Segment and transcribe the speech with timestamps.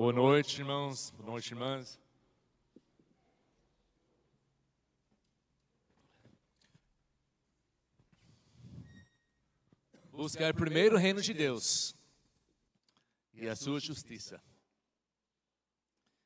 [0.00, 1.10] Boa noite, irmãos.
[1.10, 1.98] Boa noite, irmãs.
[10.12, 11.96] Buscar primeiro o reino de Deus
[13.34, 14.40] e a sua justiça.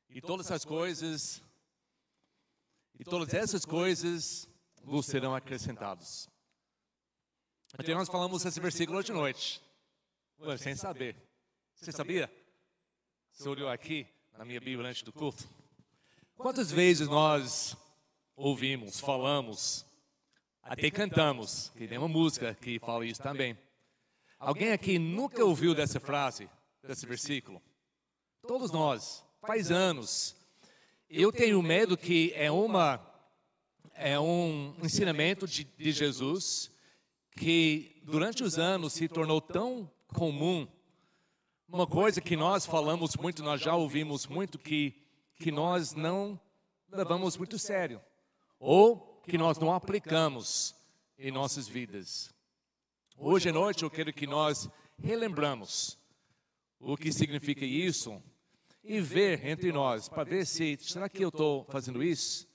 [0.07, 1.41] E todas essas coisas,
[2.99, 4.47] e todas essas coisas
[4.83, 6.29] vos serão acrescentados.
[7.79, 9.63] Então nós falamos esse versículo hoje de noite,
[10.59, 11.17] sem saber.
[11.73, 12.42] Você sabia?
[13.33, 14.05] Você olhou aqui
[14.37, 15.49] na minha Bíblia antes do culto?
[16.35, 17.75] Quantas vezes nós
[18.35, 19.83] ouvimos, falamos,
[20.61, 23.57] até cantamos, que tem uma música que fala isso também.
[24.37, 26.47] Alguém aqui nunca ouviu dessa frase,
[26.83, 27.59] desse versículo?
[28.47, 30.35] Todos nós, faz anos.
[31.09, 33.01] Eu tenho medo que é uma
[33.95, 36.71] é um ensinamento de, de Jesus
[37.31, 40.67] que durante os anos se tornou tão comum
[41.73, 44.93] uma coisa que nós falamos muito, nós já ouvimos muito, que,
[45.37, 46.39] que nós não
[46.91, 47.99] levamos muito sério,
[48.59, 50.75] ou que nós não aplicamos
[51.17, 52.31] em nossas vidas.
[53.17, 54.69] Hoje à noite eu quero que nós
[55.01, 55.97] relembramos
[56.79, 58.21] o que significa isso
[58.83, 62.47] e ver entre nós, para ver se, será que eu estou fazendo isso?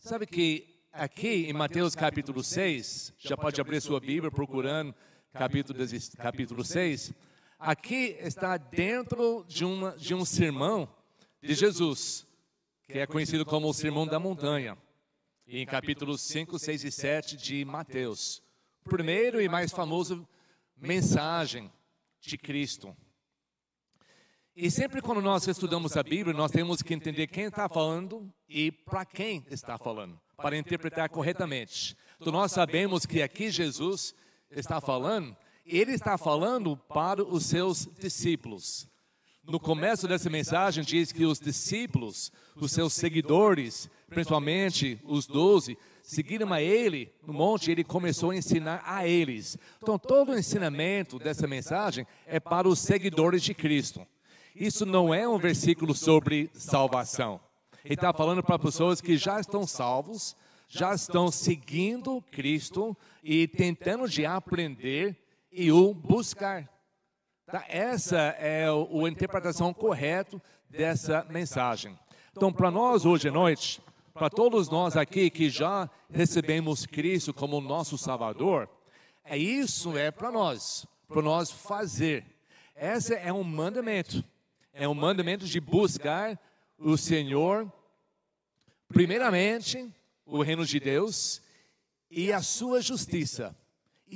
[0.00, 4.92] Sabe que aqui em Mateus capítulo 6, já pode abrir sua Bíblia procurando
[5.32, 5.78] capítulo,
[6.18, 7.14] capítulo 6,
[7.66, 10.86] Aqui está dentro de, uma, de um sermão
[11.40, 12.26] de Jesus,
[12.82, 14.76] que é conhecido como o Sermão da Montanha,
[15.46, 18.42] em capítulos 5, 6 e 7 de Mateus.
[18.84, 20.28] Primeiro e mais famoso
[20.76, 21.72] mensagem
[22.20, 22.94] de Cristo.
[24.54, 28.70] E sempre quando nós estudamos a Bíblia, nós temos que entender quem está falando e
[28.70, 31.96] para quem está falando, para interpretar corretamente.
[32.20, 34.14] Então nós sabemos que aqui Jesus
[34.50, 35.34] está falando
[35.64, 38.88] ele está falando para os seus discípulos.
[39.46, 46.52] No começo dessa mensagem, diz que os discípulos, os seus seguidores, principalmente os doze, seguiram
[46.52, 49.58] a ele no monte e ele começou a ensinar a eles.
[49.82, 54.06] Então, todo o ensinamento dessa mensagem é para os seguidores de Cristo.
[54.54, 57.40] Isso não é um versículo sobre salvação.
[57.84, 60.34] Ele está falando para pessoas que já estão salvos,
[60.68, 65.23] já estão seguindo Cristo e tentando de aprender
[65.54, 66.68] e o buscar.
[67.46, 67.64] Tá?
[67.68, 71.96] Essa é a interpretação correta dessa mensagem.
[72.32, 73.80] Então, para nós hoje à noite,
[74.12, 78.68] para todos nós aqui que já recebemos Cristo como nosso Salvador,
[79.24, 82.26] é isso é para nós, para nós fazer.
[82.74, 84.24] Esse é um mandamento.
[84.72, 86.36] É um mandamento de buscar
[86.76, 87.72] o Senhor,
[88.88, 89.88] primeiramente,
[90.26, 91.40] o reino de Deus
[92.10, 93.54] e a sua justiça.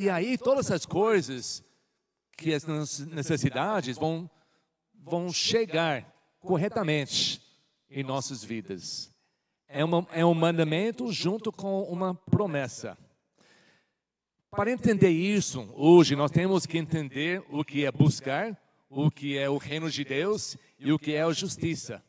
[0.00, 1.60] E aí todas essas coisas,
[2.36, 2.64] que as
[3.00, 4.31] necessidades vão,
[4.94, 6.06] vão chegar
[6.38, 7.42] corretamente
[7.91, 9.12] em nossas vidas.
[9.66, 12.97] É, uma, é um mandamento junto com uma promessa.
[14.53, 18.56] Para entender isso, hoje nós temos que entender o que é buscar,
[18.88, 22.00] o que é o reino de Deus e o que é a justiça,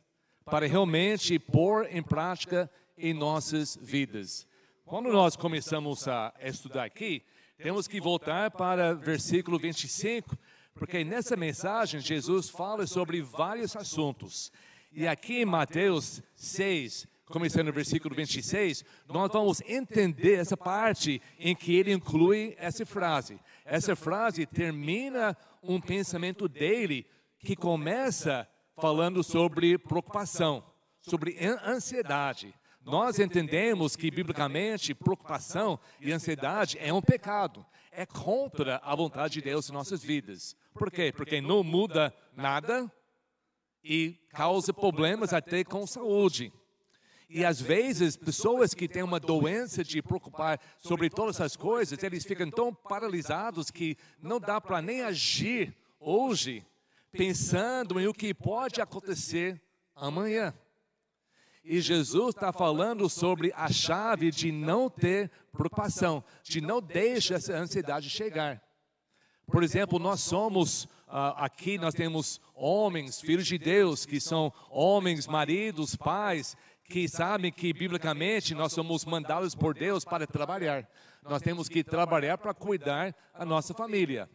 [0.45, 4.45] para realmente pôr em prática em nossas vidas.
[4.85, 7.23] Quando nós começamos a estudar aqui,
[7.61, 10.37] temos que voltar para versículo 25,
[10.73, 14.49] porque nessa mensagem Jesus fala sobre vários assuntos.
[14.93, 21.53] E aqui em Mateus 6, começando no versículo 26, nós vamos entender essa parte em
[21.53, 23.37] que ele inclui essa frase.
[23.65, 27.05] Essa frase termina um pensamento dele
[27.39, 28.47] que começa
[28.79, 30.63] falando sobre preocupação,
[31.01, 32.53] sobre ansiedade.
[32.89, 37.63] Nós entendemos que, biblicamente, preocupação e ansiedade é um pecado.
[37.91, 40.55] É contra a vontade de Deus em nossas vidas.
[40.73, 41.13] Por quê?
[41.15, 42.91] Porque não muda nada
[43.83, 46.51] e causa problemas até com saúde.
[47.29, 52.25] E às vezes, pessoas que têm uma doença de preocupar sobre todas essas coisas, eles
[52.25, 56.65] ficam tão paralisados que não dá para nem agir hoje,
[57.11, 59.61] pensando em o que pode acontecer
[59.95, 60.55] amanhã.
[61.71, 67.53] E Jesus está falando sobre a chave de não ter preocupação, de não deixar essa
[67.53, 68.59] ansiedade chegar.
[69.45, 75.27] Por exemplo, nós somos, uh, aqui nós temos homens, filhos de Deus, que são homens,
[75.27, 80.89] maridos, pais, que sabem que biblicamente nós somos mandados por Deus para trabalhar.
[81.21, 84.27] Nós temos que trabalhar para cuidar da nossa família.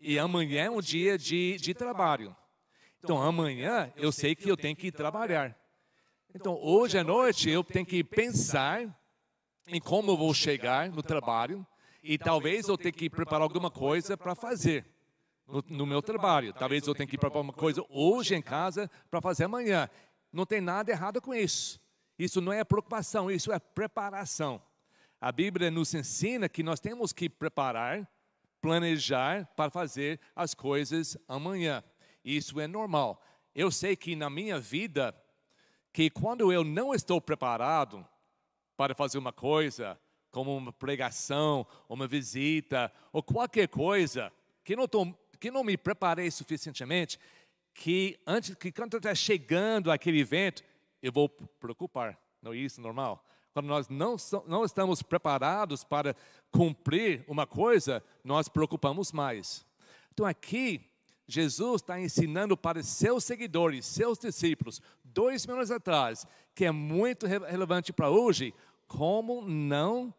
[0.00, 2.34] E amanhã é um dia de, de trabalho.
[2.98, 5.59] Então amanhã eu sei que eu tenho que trabalhar.
[6.34, 8.86] Então, hoje à noite eu tenho que pensar
[9.66, 11.66] em como eu vou chegar no trabalho
[12.02, 14.86] e talvez eu tenha que preparar alguma coisa para fazer
[15.46, 16.52] no, no meu trabalho.
[16.52, 19.88] Talvez eu tenha que preparar uma coisa hoje em casa para fazer amanhã.
[20.32, 21.80] Não tem nada errado com isso.
[22.16, 24.62] Isso não é preocupação, isso é preparação.
[25.20, 28.08] A Bíblia nos ensina que nós temos que preparar,
[28.60, 31.82] planejar para fazer as coisas amanhã.
[32.24, 33.20] Isso é normal.
[33.52, 35.14] Eu sei que na minha vida,
[35.92, 38.06] que quando eu não estou preparado
[38.76, 39.98] para fazer uma coisa,
[40.30, 44.32] como uma pregação, uma visita, ou qualquer coisa,
[44.64, 47.18] que não, tô, que não me preparei suficientemente,
[47.74, 50.62] que antes que quando está chegando aquele evento,
[51.02, 52.18] eu vou preocupar.
[52.42, 53.24] Não é isso normal?
[53.52, 54.16] Quando nós não,
[54.46, 56.14] não estamos preparados para
[56.50, 59.66] cumprir uma coisa, nós preocupamos mais.
[60.12, 60.88] Então aqui,
[61.26, 64.80] Jesus está ensinando para seus seguidores, seus discípulos,
[65.12, 68.54] dois mil anos atrás, que é muito relevante para hoje,
[68.86, 70.12] como não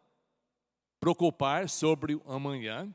[0.98, 2.94] preocupar sobre o amanhã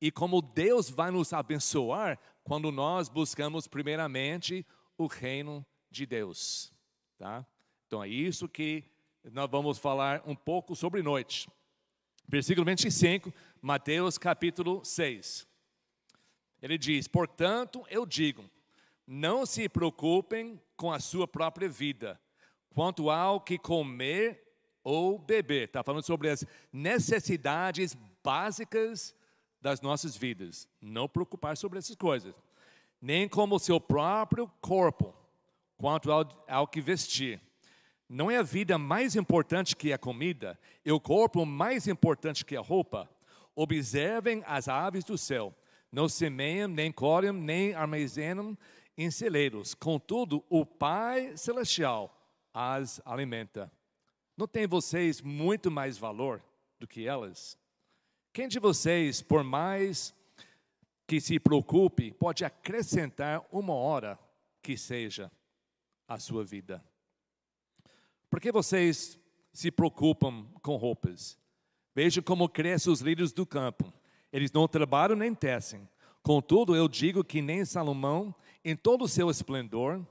[0.00, 4.66] e como Deus vai nos abençoar quando nós buscamos primeiramente
[4.98, 6.72] o reino de Deus,
[7.16, 7.46] tá?
[7.86, 8.84] Então é isso que
[9.32, 11.48] nós vamos falar um pouco sobre noite.
[12.26, 15.46] Versículo 25, Mateus capítulo 6.
[16.60, 18.48] Ele diz: Portanto, eu digo,
[19.06, 22.20] não se preocupem com a sua própria vida,
[22.74, 24.42] quanto ao que comer
[24.82, 25.68] ou beber.
[25.68, 29.14] Está falando sobre as necessidades básicas
[29.60, 30.68] das nossas vidas.
[30.80, 32.34] Não preocupar sobre essas coisas.
[33.00, 35.14] Nem como o seu próprio corpo,
[35.76, 37.40] quanto ao, ao que vestir.
[38.08, 42.56] Não é a vida mais importante que a comida, e o corpo mais importante que
[42.56, 43.08] a roupa.
[43.56, 45.54] Observem as aves do céu.
[45.90, 48.58] Não semeiam, nem colhem, nem armazenam
[48.96, 49.74] em celeiros.
[49.74, 52.14] Contudo, o Pai Celestial
[52.52, 53.70] as alimenta.
[54.36, 56.42] Não tem vocês muito mais valor
[56.78, 57.58] do que elas?
[58.32, 60.14] Quem de vocês, por mais
[61.06, 64.18] que se preocupe, pode acrescentar uma hora
[64.62, 65.30] que seja
[66.08, 66.82] a sua vida?
[68.30, 69.18] Por que vocês
[69.52, 71.38] se preocupam com roupas?
[71.94, 73.92] Veja como crescem os lírios do campo.
[74.32, 75.88] Eles não trabalham nem tecem.
[76.22, 80.04] Contudo, eu digo que nem Salomão, em todo o seu esplendor,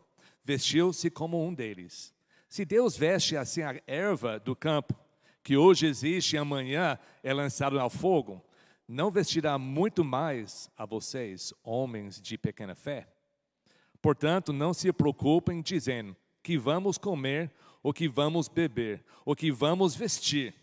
[0.43, 2.13] vestiu-se como um deles.
[2.47, 4.93] Se Deus veste assim a erva do campo,
[5.41, 8.43] que hoje existe e amanhã é lançado ao fogo,
[8.87, 13.07] não vestirá muito mais a vocês, homens de pequena fé?
[14.01, 17.51] Portanto, não se preocupem dizendo que vamos comer
[17.81, 20.53] o que vamos beber, o que vamos vestir.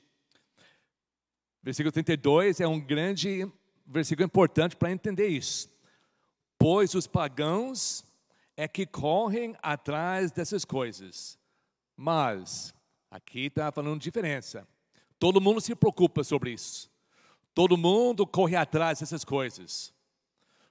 [1.63, 3.51] Versículo 32 é um grande
[3.87, 5.69] versículo importante para entender isso.
[6.63, 8.05] Pois os pagãos
[8.55, 11.39] é que correm atrás dessas coisas.
[11.97, 12.75] Mas,
[13.11, 14.69] aqui está falando diferença.
[15.19, 16.91] Todo mundo se preocupa sobre isso.
[17.55, 19.91] Todo mundo corre atrás dessas coisas.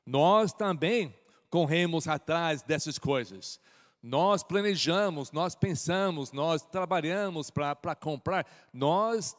[0.06, 1.12] Nós também
[1.50, 3.60] corremos atrás dessas coisas.
[4.00, 9.36] Nós planejamos, nós pensamos, nós trabalhamos para comprar, nós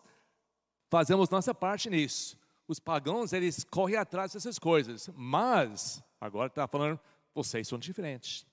[0.89, 2.37] fazemos nossa parte nisso.
[2.67, 7.01] Os pagãos, eles correm atrás dessas coisas, mas, agora está falando,
[7.35, 8.47] vocês são diferentes.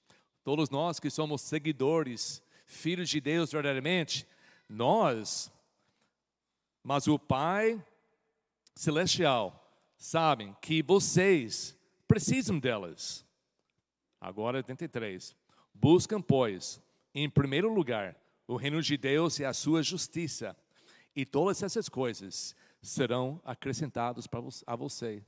[0.43, 4.25] Todos nós que somos seguidores, filhos de Deus verdadeiramente,
[4.69, 5.51] nós,
[6.83, 7.83] mas o Pai
[8.75, 9.67] Celestial,
[9.97, 11.75] sabem que vocês
[12.07, 13.25] precisam delas.
[14.21, 15.35] Agora 83.
[15.73, 16.81] Buscam, pois,
[17.13, 18.15] em primeiro lugar,
[18.47, 20.55] o reino de Deus e a sua justiça,
[21.15, 24.27] e todas essas coisas serão acrescentadas
[24.65, 25.23] a você.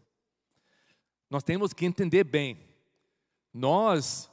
[1.29, 2.59] Nós temos que entender bem.
[3.53, 4.29] Nós,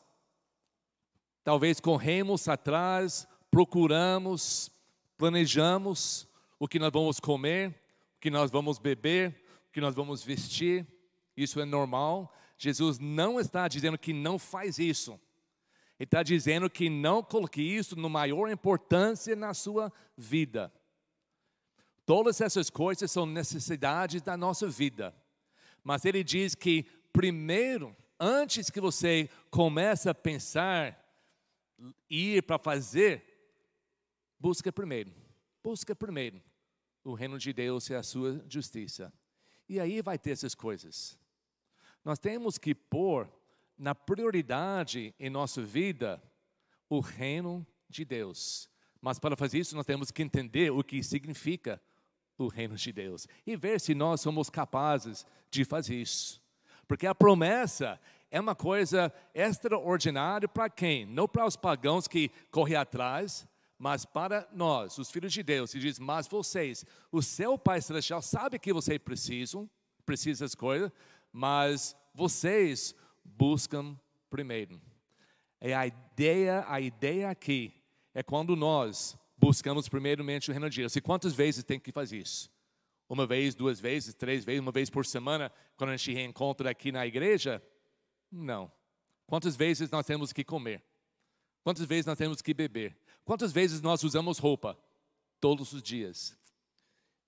[1.45, 4.71] talvez, corremos atrás, procuramos,
[5.19, 6.27] planejamos
[6.59, 7.71] o que nós vamos comer,
[8.17, 10.87] o que nós vamos beber, o que nós vamos vestir.
[11.37, 12.35] Isso é normal.
[12.57, 15.21] Jesus não está dizendo que não faz isso.
[15.99, 20.73] Ele está dizendo que não coloque isso no maior importância na sua vida.
[22.05, 25.15] Todas essas coisas são necessidades da nossa vida.
[25.87, 31.01] Mas ele diz que primeiro, antes que você comece a pensar,
[32.11, 33.23] ir para fazer,
[34.37, 35.15] busca primeiro.
[35.63, 36.43] Busca primeiro
[37.05, 39.13] o reino de Deus e a sua justiça.
[39.69, 41.17] E aí vai ter essas coisas.
[42.05, 43.33] Nós temos que pôr
[43.79, 46.21] na prioridade em nossa vida
[46.89, 48.69] o reino de Deus.
[49.01, 51.81] Mas para fazer isso, nós temos que entender o que significa
[52.39, 56.43] o reino de Deus e ver se nós somos capazes de fazer isso.
[56.87, 58.01] Porque a promessa
[58.31, 61.07] é uma coisa extraordinária para quem?
[61.07, 63.47] Não para os pagãos que correm atrás,
[63.79, 65.75] mas para nós, os filhos de Deus.
[65.75, 69.69] E diz: Mas vocês, o seu Pai Celestial sabe que vocês precisam,
[70.05, 70.91] precisam das coisas,
[71.33, 73.99] mas vocês buscam
[74.31, 74.81] primeiro.
[75.61, 77.73] É a ideia, a ideia aqui
[78.15, 80.97] é quando nós buscamos primeiramente o reino de Deus.
[80.97, 82.51] E quantas vezes tem que fazer isso?
[83.09, 86.91] Uma vez, duas vezes, três vezes, uma vez por semana, quando a gente reencontra aqui
[86.91, 87.63] na igreja?
[88.31, 88.71] Não.
[89.25, 90.83] Quantas vezes nós temos que comer?
[91.63, 92.97] Quantas vezes nós temos que beber?
[93.25, 94.77] Quantas vezes nós usamos roupa?
[95.41, 96.37] Todos os dias.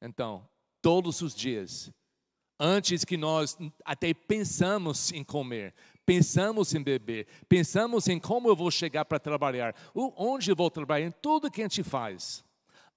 [0.03, 0.49] Então,
[0.83, 1.93] todos os dias.
[2.59, 5.73] Antes que nós até pensamos em comer,
[6.09, 11.05] pensamos em beber, pensamos em como eu vou chegar para trabalhar, onde eu vou trabalhar,
[11.05, 12.43] em tudo que a gente faz.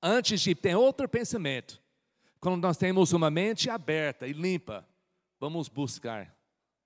[0.01, 1.83] Antes de ter outro pensamento,
[2.39, 4.87] quando nós temos uma mente aberta e limpa,
[5.41, 6.33] vamos buscar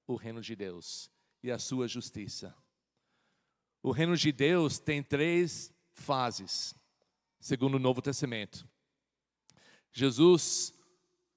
[0.07, 1.11] o reino de Deus
[1.43, 2.55] e a sua justiça.
[3.83, 6.73] O reino de Deus tem três fases,
[7.39, 8.67] segundo o Novo Testamento.
[9.93, 10.73] Jesus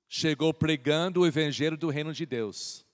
[0.09, 2.88] chegou pregando o evangelho do reino de Deus.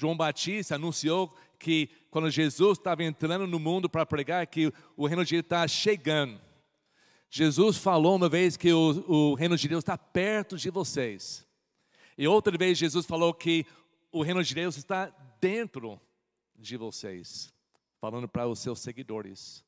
[0.00, 5.22] João Batista anunciou que quando Jesus estava entrando no mundo para pregar, que o reino
[5.26, 6.40] de Deus está chegando.
[7.28, 11.46] Jesus falou uma vez que o, o reino de Deus está perto de vocês.
[12.16, 13.66] E outra vez Jesus falou que
[14.10, 16.00] o reino de Deus está dentro
[16.56, 17.52] de vocês,
[18.00, 19.62] falando para os seus seguidores.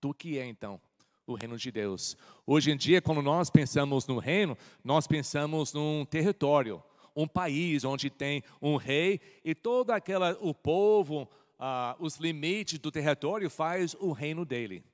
[0.00, 0.80] Do que é então
[1.26, 2.16] o reino de Deus?
[2.46, 6.80] Hoje em dia, quando nós pensamos no reino, nós pensamos num território,
[7.14, 11.28] um país onde tem um rei e todo aquela o povo,
[11.58, 14.84] ah, os limites do território faz o reino dele.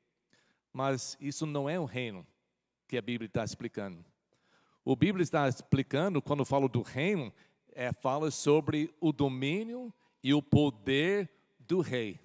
[0.73, 2.27] Mas isso não é o reino
[2.87, 4.05] que a Bíblia está explicando.
[4.85, 7.33] O Bíblia está explicando, quando fala do reino,
[7.73, 12.19] é, fala sobre o domínio e o poder do rei.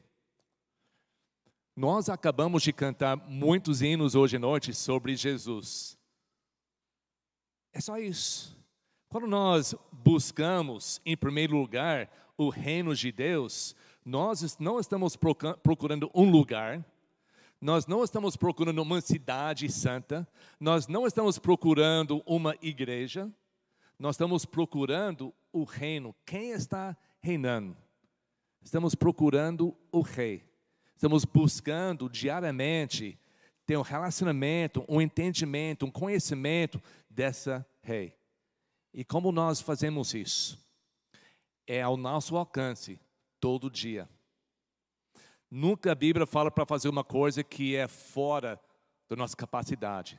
[1.75, 5.97] Nós acabamos de cantar muitos hinos hoje à noite sobre Jesus.
[7.73, 8.54] É só isso.
[9.09, 16.29] Quando nós buscamos, em primeiro lugar, o reino de Deus, nós não estamos procurando um
[16.29, 16.85] lugar,
[17.62, 20.27] nós não estamos procurando uma cidade santa,
[20.59, 23.31] nós não estamos procurando uma igreja,
[23.97, 26.13] nós estamos procurando o reino.
[26.25, 27.75] Quem está reinando?
[28.62, 30.43] Estamos procurando o rei.
[30.95, 33.17] Estamos buscando diariamente
[33.65, 38.15] ter um relacionamento, um entendimento, um conhecimento dessa rei.
[38.97, 40.57] E como nós fazemos isso?
[41.67, 42.97] É ao nosso alcance,
[43.41, 44.09] todo dia.
[45.51, 48.57] Nunca a Bíblia fala para fazer uma coisa que é fora
[49.09, 50.17] da nossa capacidade.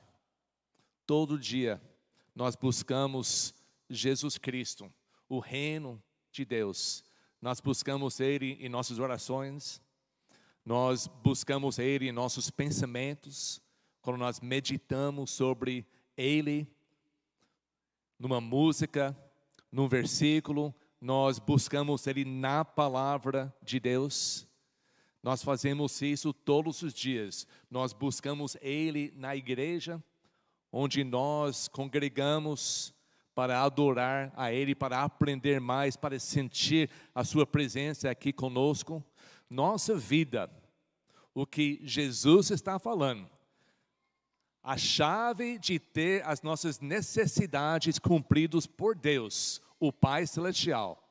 [1.07, 1.81] Todo dia
[2.35, 3.55] nós buscamos
[3.89, 4.93] Jesus Cristo,
[5.27, 7.03] o reino de Deus.
[7.41, 9.81] Nós buscamos Ele em nossas orações,
[10.63, 13.59] nós buscamos Ele em nossos pensamentos,
[14.03, 16.71] quando nós meditamos sobre Ele,
[18.19, 19.17] numa música,
[19.71, 24.49] num versículo, nós buscamos Ele na palavra de Deus.
[25.23, 27.47] Nós fazemos isso todos os dias.
[27.71, 30.03] Nós buscamos Ele na igreja,
[30.73, 32.95] onde nós congregamos
[33.35, 39.05] para adorar a Ele, para aprender mais, para sentir a Sua presença aqui conosco.
[39.51, 40.51] Nossa vida,
[41.35, 43.29] o que Jesus está falando,
[44.67, 51.07] a chave de ter as nossas necessidades cumpridas por Deus, o Pai Celestial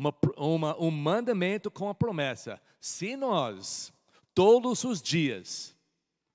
[0.00, 2.60] uma, uma, um mandamento com a promessa.
[2.80, 3.92] Se nós,
[4.34, 5.76] todos os dias,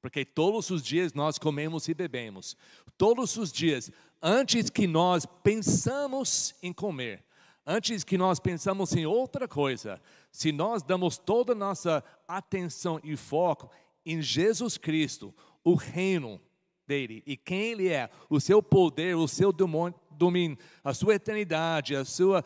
[0.01, 2.55] porque todos os dias nós comemos e bebemos,
[2.97, 7.23] todos os dias, antes que nós pensamos em comer,
[7.65, 9.99] antes que nós pensamos em outra coisa,
[10.31, 13.71] se nós damos toda a nossa atenção e foco
[14.05, 15.33] em Jesus Cristo,
[15.65, 16.39] o reino
[16.87, 22.05] dele e quem ele é, o seu poder, o seu domínio, a sua eternidade, a
[22.05, 22.41] sua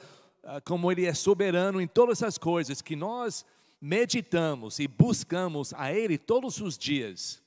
[0.64, 3.46] como Ele é soberano em todas as coisas, que nós
[3.80, 7.44] meditamos e buscamos a Ele todos os dias,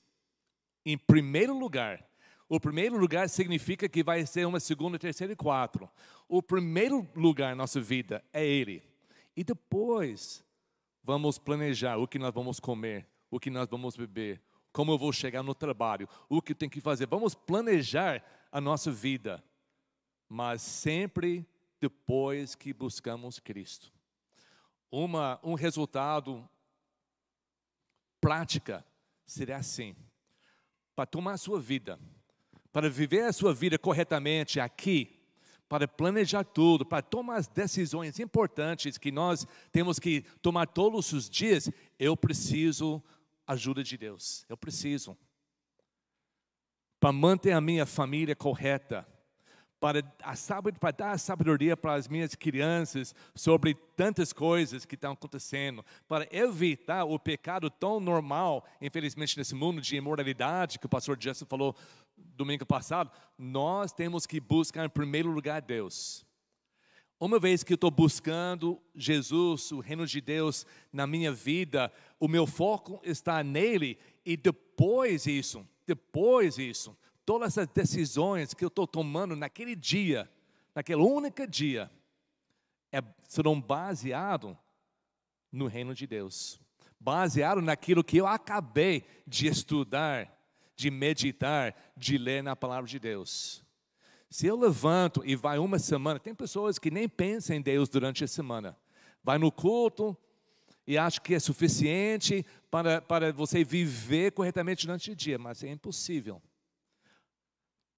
[0.85, 2.05] em primeiro lugar,
[2.49, 5.89] o primeiro lugar significa que vai ser uma segunda, terceira e quatro.
[6.29, 8.83] O primeiro lugar na nossa vida é Ele.
[9.35, 10.45] E depois
[11.03, 15.13] vamos planejar o que nós vamos comer, o que nós vamos beber, como eu vou
[15.13, 17.07] chegar no trabalho, o que eu tenho que fazer.
[17.07, 19.43] Vamos planejar a nossa vida,
[20.29, 21.47] mas sempre
[21.81, 23.93] depois que buscamos Cristo.
[24.91, 26.49] Uma, um resultado
[28.21, 28.85] prática
[29.27, 29.95] seria assim:
[30.95, 31.99] para tomar a sua vida,
[32.73, 35.21] para viver a sua vida corretamente aqui,
[35.69, 41.29] para planejar tudo, para tomar as decisões importantes que nós temos que tomar todos os
[41.29, 43.03] dias, eu preciso
[43.47, 44.45] ajuda de Deus.
[44.49, 45.17] Eu preciso.
[47.01, 49.07] Para manter a minha família correta,
[49.83, 55.85] para, a, para dar sabedoria para as minhas crianças sobre tantas coisas que estão acontecendo,
[56.07, 61.45] para evitar o pecado tão normal, infelizmente, nesse mundo de imoralidade que o pastor Jesse
[61.45, 61.75] falou
[62.17, 63.11] domingo passado.
[63.37, 66.25] Nós temos que buscar em primeiro lugar Deus.
[67.25, 72.27] Uma vez que eu estou buscando Jesus, o reino de Deus na minha vida, o
[72.27, 78.89] meu foco está nele e depois isso, depois isso, todas as decisões que eu estou
[78.89, 80.29] tomando naquele dia,
[80.75, 81.89] naquele único dia,
[82.91, 84.57] é, serão baseados
[85.53, 86.59] no reino de Deus,
[86.99, 90.29] baseado naquilo que eu acabei de estudar,
[90.75, 93.63] de meditar, de ler na palavra de Deus.
[94.33, 98.25] Se eu levanto e vai uma semana, tem pessoas que nem pensam em Deus durante
[98.25, 98.75] a semana.
[99.23, 100.17] Vai no culto
[100.87, 105.69] e acha que é suficiente para, para você viver corretamente durante o dia, mas é
[105.69, 106.41] impossível.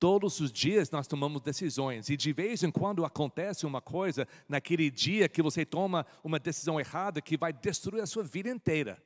[0.00, 4.90] Todos os dias nós tomamos decisões e de vez em quando acontece uma coisa naquele
[4.90, 9.00] dia que você toma uma decisão errada que vai destruir a sua vida inteira.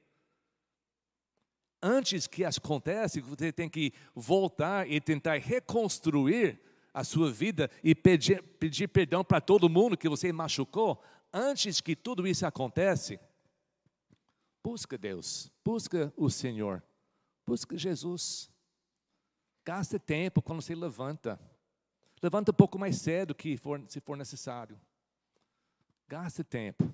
[1.82, 6.58] Antes que isso aconteça, você tem que voltar e tentar reconstruir
[6.92, 11.02] a sua vida e pedir, pedir perdão para todo mundo que você machucou.
[11.32, 13.18] Antes que tudo isso aconteça,
[14.62, 16.82] busca Deus, busca o Senhor,
[17.46, 18.50] busca Jesus.
[19.64, 21.38] Gaste tempo quando você levanta.
[22.22, 24.80] Levanta um pouco mais cedo que for, se for necessário.
[26.08, 26.92] Gaste tempo.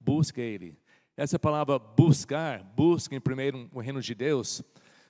[0.00, 0.76] Busque Ele.
[1.16, 4.62] Essa palavra buscar, busque em primeiro o reino de Deus,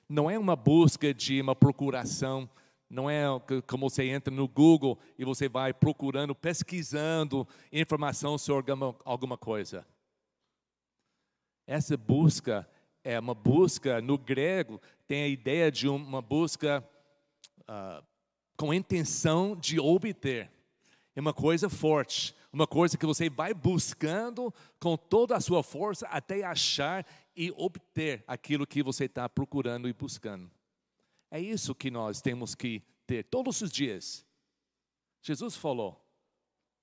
[0.09, 2.49] não é uma busca de uma procuração,
[2.91, 3.23] não é
[3.65, 8.71] como você entra no Google e você vai procurando, pesquisando informação sobre
[9.05, 9.87] alguma, coisa.
[11.65, 12.69] Essa busca
[13.01, 16.85] é uma busca, no grego, tem a ideia de uma busca
[17.61, 18.05] uh,
[18.57, 20.51] com intenção de obter.
[21.15, 26.07] É uma coisa forte, uma coisa que você vai buscando com toda a sua força
[26.07, 30.51] até achar e obter aquilo que você está procurando e buscando.
[31.31, 34.25] É isso que nós temos que ter todos os dias.
[35.21, 36.05] Jesus falou: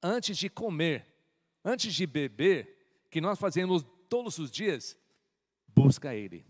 [0.02, 1.06] antes de comer,
[1.62, 4.98] antes de beber, que nós fazemos todos os dias,
[5.66, 6.46] busca Ele.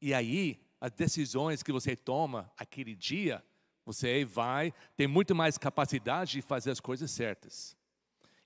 [0.00, 3.44] E aí, as decisões que você toma aquele dia,
[3.84, 7.76] você vai ter muito mais capacidade de fazer as coisas certas.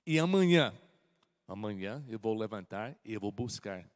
[0.05, 0.73] E amanhã,
[1.47, 3.89] amanhã eu vou levantar e eu vou buscar.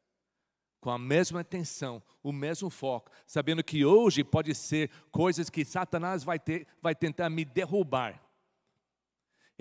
[0.82, 6.24] Com a mesma atenção, o mesmo foco, sabendo que hoje pode ser coisas que Satanás
[6.24, 8.22] vai, ter, vai tentar me derrubar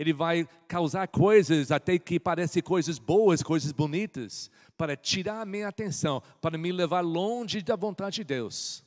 [0.01, 5.69] ele vai causar coisas até que parecem coisas boas, coisas bonitas, para tirar a minha
[5.69, 8.83] atenção, para me levar longe da vontade de Deus.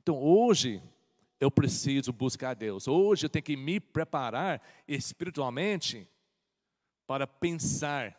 [0.00, 0.80] Então hoje
[1.40, 2.86] eu preciso buscar Deus.
[2.86, 6.08] Hoje eu tenho que me preparar espiritualmente
[7.08, 8.16] para pensar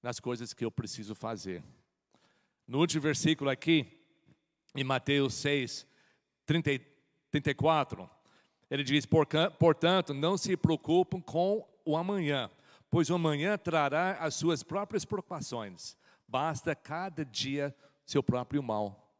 [0.00, 1.60] nas coisas que eu preciso fazer.
[2.68, 3.86] No último versículo aqui,
[4.76, 5.86] em Mateus 6,
[6.44, 6.84] 30,
[7.30, 8.08] 34,
[8.70, 9.06] ele diz:
[9.58, 12.50] portanto, não se preocupem com o amanhã,
[12.90, 15.96] pois o amanhã trará as suas próprias preocupações.
[16.26, 19.10] Basta cada dia seu próprio mal.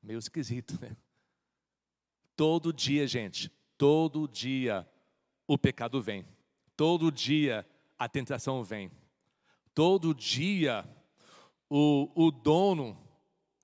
[0.00, 0.96] Meio esquisito, né?
[2.36, 4.88] Todo dia, gente, todo dia
[5.48, 6.24] o pecado vem.
[6.76, 7.66] Todo dia
[7.98, 8.88] a tentação vem.
[9.74, 10.88] Todo dia
[11.68, 12.96] o, o dono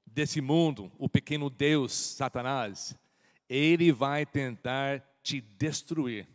[0.07, 2.97] desse mundo, o pequeno Deus, Satanás,
[3.49, 6.29] ele vai tentar te destruir,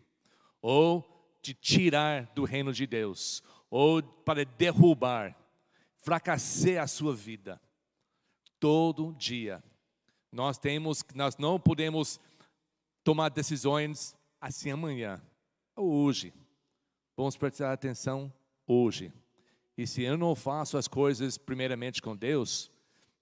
[0.61, 1.05] ou
[1.41, 5.37] te tirar do reino de Deus, ou para derrubar,
[5.97, 7.61] fracassar a sua vida.
[8.59, 9.63] Todo dia.
[10.31, 12.19] Nós temos, nós não podemos
[13.03, 15.21] tomar decisões assim amanhã,
[15.75, 16.33] ou hoje.
[17.15, 18.31] Vamos prestar atenção
[18.65, 19.11] hoje.
[19.77, 22.71] E se eu não faço as coisas primeiramente com Deus,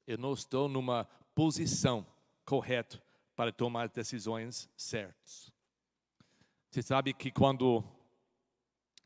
[0.08, 1.04] eu não estou numa
[1.36, 2.08] posição
[2.46, 3.02] correta
[3.36, 5.52] para tomar decisões certas.
[6.72, 7.84] Você sabe que quando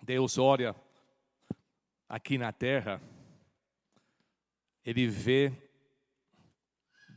[0.04, 0.76] Deus olha
[2.08, 3.02] aqui na terra,
[4.86, 5.52] Ele vê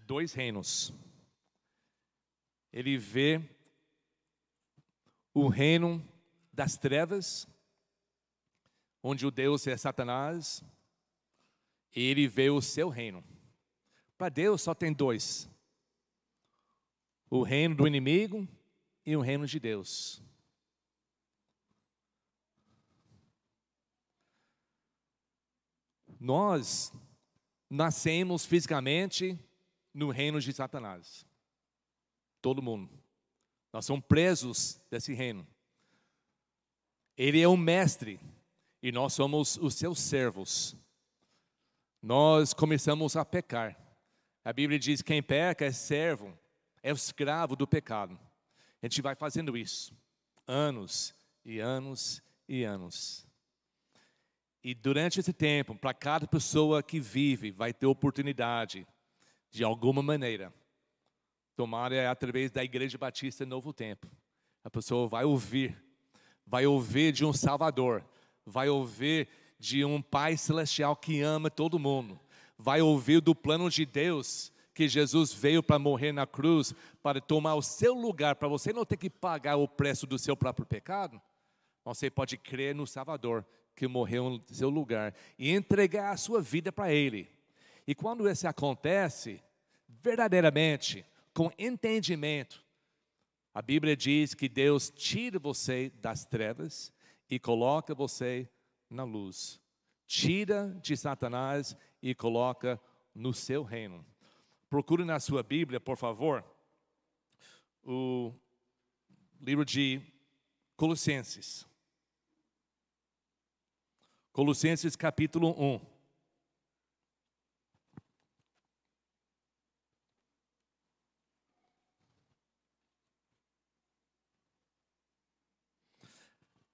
[0.06, 0.94] dois reinos.
[2.72, 3.40] Ele vê
[5.34, 6.06] o reino
[6.52, 7.46] das trevas,
[9.02, 10.62] onde o Deus é Satanás,
[11.94, 13.24] ele vê o seu reino.
[14.16, 15.48] Para Deus só tem dois:
[17.28, 18.46] o reino do inimigo
[19.04, 20.22] e o reino de Deus.
[26.20, 26.92] Nós
[27.68, 29.36] nascemos fisicamente
[29.92, 31.26] no reino de Satanás.
[32.40, 32.88] Todo mundo.
[33.72, 35.44] Nós somos presos desse reino.
[37.16, 38.20] Ele é o mestre
[38.82, 40.76] e nós somos os seus servos.
[42.02, 43.78] Nós começamos a pecar.
[44.44, 46.36] A Bíblia diz: quem peca é servo,
[46.82, 48.18] é escravo do pecado.
[48.82, 49.96] A gente vai fazendo isso,
[50.46, 51.14] anos
[51.44, 53.24] e anos e anos.
[54.64, 58.86] E durante esse tempo, para cada pessoa que vive, vai ter oportunidade,
[59.50, 60.52] de alguma maneira,
[61.56, 64.08] tomar é através da Igreja Batista Novo Tempo.
[64.64, 65.76] A pessoa vai ouvir,
[66.46, 68.04] vai ouvir de um Salvador,
[68.44, 69.28] vai ouvir
[69.58, 72.18] de um Pai Celestial que ama todo mundo,
[72.58, 77.54] vai ouvir do plano de Deus que Jesus veio para morrer na cruz, para tomar
[77.54, 81.20] o seu lugar, para você não ter que pagar o preço do seu próprio pecado.
[81.84, 86.72] Você pode crer no Salvador que morreu no seu lugar e entregar a sua vida
[86.72, 87.28] para Ele.
[87.86, 89.42] E quando isso acontece,
[89.88, 92.64] verdadeiramente, com entendimento,
[93.54, 96.92] a Bíblia diz que Deus tira você das trevas
[97.32, 98.46] e coloca você
[98.90, 99.58] na luz.
[100.06, 102.78] Tira de Satanás e coloca
[103.14, 104.04] no seu reino.
[104.68, 106.44] Procure na sua Bíblia, por favor,
[107.82, 108.34] o
[109.40, 110.02] livro de
[110.76, 111.66] Colossenses.
[114.30, 115.91] Colossenses capítulo 1.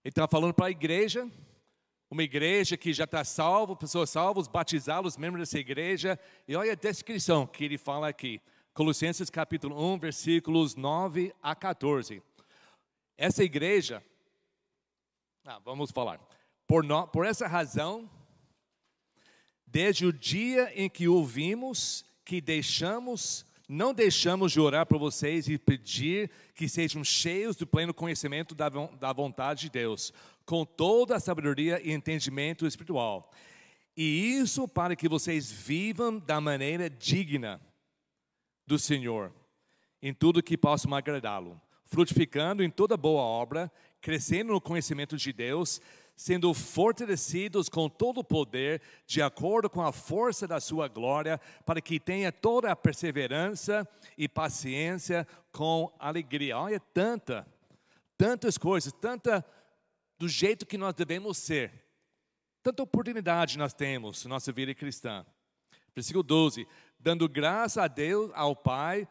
[0.09, 1.31] Ele está falando para a igreja,
[2.11, 6.19] uma igreja que já está salvo, pessoas salvas, batizá-los, membros dessa igreja.
[6.49, 8.41] E olha a descrição que ele fala aqui.
[8.73, 12.23] Colossenses capítulo 1, versículos 9 a 14.
[13.19, 14.03] Essa igreja,
[15.45, 16.19] ah, vamos falar.
[16.67, 18.11] Por, no, por essa razão,
[19.67, 25.59] desde o dia em que ouvimos que deixamos, não deixamos de orar por vocês e
[25.59, 30.13] pedir que sejam cheios do pleno conhecimento da, da vontade de Deus,
[30.47, 33.31] com toda a sabedoria e entendimento espiritual.
[33.95, 37.61] E isso para que vocês vivam da maneira digna
[38.67, 39.33] do Senhor,
[40.01, 45.81] em tudo que possam agradá-lo, frutificando em toda boa obra, crescendo no conhecimento de Deus,
[46.19, 51.81] sendo fortalecidos com todo o poder, de acordo com a força da sua glória, para
[51.81, 56.59] que tenha toda a perseverança e paciência com alegria.
[56.59, 57.47] Olha, tanta,
[58.17, 59.47] tantas coisas, tanta
[60.19, 61.73] do jeito que nós devemos ser.
[62.65, 65.25] Tanta oportunidade nós temos na nossa vida cristã.
[65.95, 66.67] Versículo 12:
[66.99, 69.07] dando graça a Deus, ao Pai,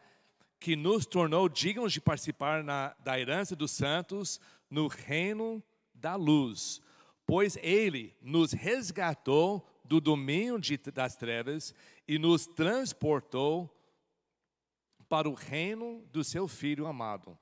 [0.60, 6.82] que nos tornou dignos de participar na, da herança dos santos no reino da luz
[7.28, 11.74] pois ele nos resgatou do domínio de, das trevas
[12.08, 13.70] e nos transportou
[15.10, 17.38] para o reino do seu Filho amado,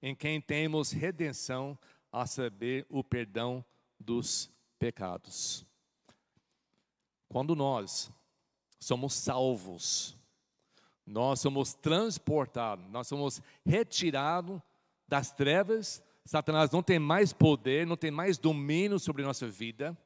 [0.00, 1.76] em quem temos redenção,
[2.12, 3.64] a saber, o perdão
[3.98, 5.66] dos pecados.
[7.28, 8.12] Quando nós
[8.78, 10.16] somos salvos,
[11.04, 14.62] nós somos transportados, nós somos retirados
[15.08, 19.96] das trevas Satanás não tem mais poder, não tem mais domínio sobre nossa vida.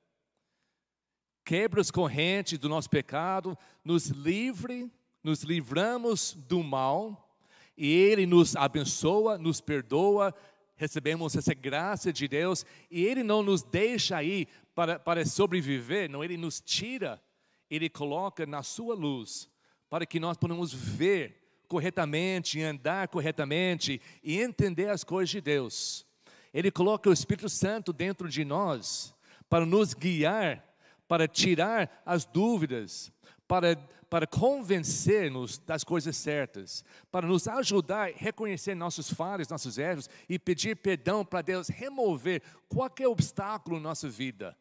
[1.44, 4.90] Quebra as correntes do nosso pecado, nos livre,
[5.22, 7.36] nos livramos do mal,
[7.76, 10.34] e Ele nos abençoa, nos perdoa,
[10.76, 16.22] recebemos essa graça de Deus, e Ele não nos deixa aí para, para sobreviver, não,
[16.22, 17.22] Ele nos tira,
[17.70, 19.48] Ele coloca na Sua luz,
[19.88, 26.07] para que nós possamos ver corretamente, andar corretamente e entender as coisas de Deus.
[26.52, 29.14] Ele coloca o Espírito Santo dentro de nós
[29.48, 30.64] para nos guiar,
[31.06, 33.12] para tirar as dúvidas,
[33.46, 33.76] para,
[34.10, 40.38] para convencer-nos das coisas certas, para nos ajudar a reconhecer nossos falhas, nossos erros e
[40.38, 44.56] pedir perdão para Deus remover qualquer obstáculo na nossa vida.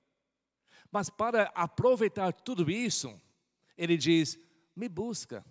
[0.92, 3.14] Mas para aproveitar tudo isso,
[3.78, 4.40] ele diz:
[4.76, 5.46] me busca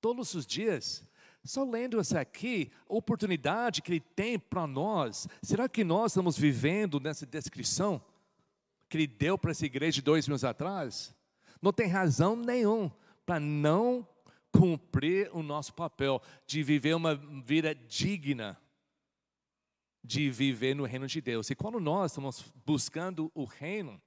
[0.00, 1.06] todos os dias,
[1.44, 6.38] só lendo essa aqui, a oportunidade que ele tem para nós, será que nós estamos
[6.38, 8.00] vivendo nessa descrição
[8.88, 11.14] que ele deu para essa igreja de dois anos atrás?
[11.60, 12.90] Não tem razão nenhum
[13.26, 14.06] para não
[14.52, 18.58] cumprir o nosso papel de viver uma vida digna
[20.04, 21.48] de viver no reino de Deus.
[21.48, 24.02] E quando nós estamos buscando o reino,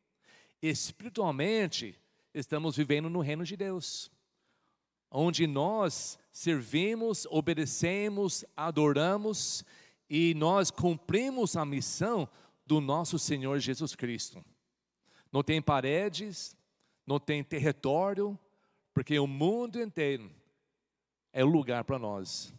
[0.62, 1.98] espiritualmente,
[2.34, 4.12] estamos vivendo no reino de Deus
[5.16, 9.64] onde nós servimos, obedecemos, adoramos
[10.10, 12.28] e nós cumprimos a missão
[12.66, 14.44] do nosso Senhor Jesus Cristo.
[15.32, 16.54] Não tem paredes,
[17.08, 18.38] não tem território,
[18.94, 20.30] porque o mundo inteiro
[21.32, 22.54] é o lugar para nós.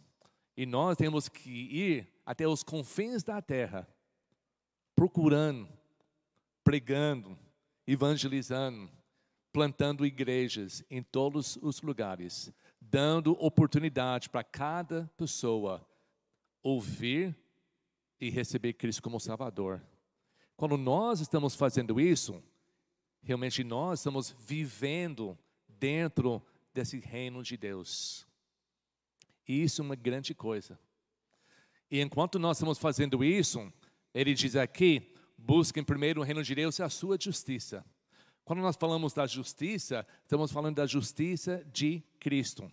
[0.55, 3.87] E nós temos que ir até os confins da terra,
[4.95, 5.69] procurando,
[6.63, 7.37] pregando,
[7.85, 8.89] evangelizando,
[9.53, 15.85] plantando igrejas em todos os lugares, dando oportunidade para cada pessoa
[16.63, 17.35] ouvir
[18.19, 19.81] e receber Cristo como Salvador.
[20.55, 22.43] Quando nós estamos fazendo isso,
[23.21, 25.37] realmente nós estamos vivendo
[25.67, 26.41] dentro
[26.73, 28.25] desse reino de Deus.
[29.47, 30.79] Isso é uma grande coisa.
[31.89, 33.71] E enquanto nós estamos fazendo isso,
[34.13, 37.85] ele diz aqui: busquem primeiro o reino de Deus e a sua justiça.
[38.47, 42.71] Quando nós falamos da justiça, estamos falando da justiça de Cristo.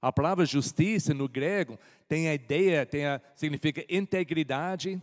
[0.00, 4.98] A palavra justiça no grego tem a ideia, tem a, significa integridade,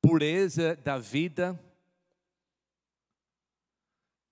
[0.00, 1.56] pureza da vida.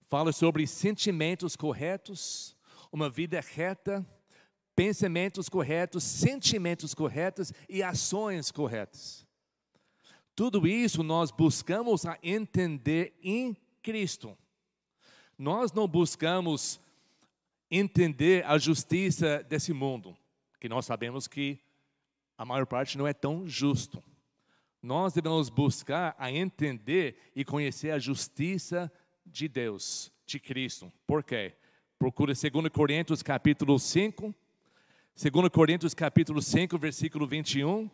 [0.09, 2.57] Fala sobre sentimentos corretos,
[2.91, 4.05] uma vida reta,
[4.75, 9.25] pensamentos corretos, sentimentos corretos e ações corretas.
[10.35, 14.37] Tudo isso nós buscamos a entender em Cristo.
[15.41, 16.79] Nós não buscamos
[17.71, 20.15] entender a justiça desse mundo,
[20.61, 21.59] que nós sabemos que
[22.37, 24.05] a maior parte não é tão justo.
[24.83, 28.93] Nós devemos buscar a entender e conhecer a justiça
[29.25, 30.93] de Deus, de Cristo.
[31.07, 31.55] Por quê?
[31.99, 34.35] Procura 2 Coríntios capítulo 5,
[35.17, 37.91] 2 Coríntios capítulo 5, versículo 21.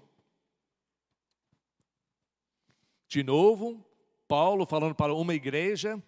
[3.07, 3.87] De novo,
[4.27, 6.03] Paulo falando para uma igreja,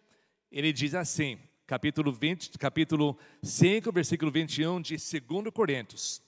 [0.50, 6.22] ele diz assim: capítulo, 20, capítulo 5, versículo 21 de 2 Coríntios.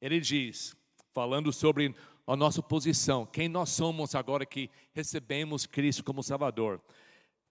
[0.00, 0.76] Ele diz,
[1.12, 1.94] falando sobre
[2.26, 6.80] a nossa posição, quem nós somos agora que recebemos Cristo como Salvador.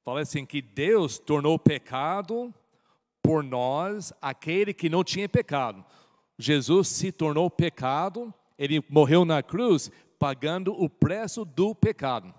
[0.04, 2.54] Fala assim: que Deus tornou pecado
[3.22, 5.86] por nós aquele que não tinha pecado.
[6.38, 12.34] Jesus se tornou pecado, ele morreu na cruz, pagando o preço do pecado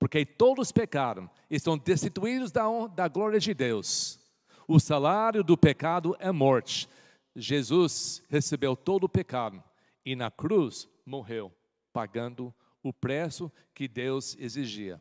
[0.00, 4.18] porque todos pecaram, estão destituídos da, da glória de Deus.
[4.66, 6.88] O salário do pecado é morte.
[7.36, 9.62] Jesus recebeu todo o pecado
[10.02, 11.52] e na cruz morreu,
[11.92, 14.98] pagando o preço que Deus exigia.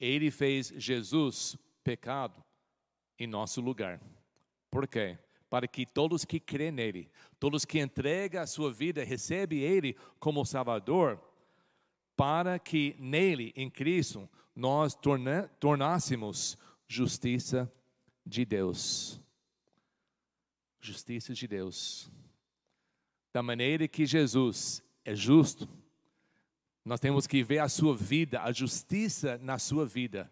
[0.00, 2.42] Ele fez Jesus pecado
[3.20, 4.00] em nosso lugar.
[4.68, 5.16] Por quê?
[5.48, 10.44] Para que todos que creem nele, todos que entregam a sua vida, recebem ele como
[10.44, 11.20] Salvador,
[12.20, 17.72] para que nele, em Cristo, nós torna, tornássemos justiça
[18.26, 19.18] de Deus.
[20.82, 22.12] Justiça de Deus.
[23.32, 25.66] Da maneira que Jesus é justo,
[26.84, 30.30] nós temos que ver a sua vida, a justiça na sua vida.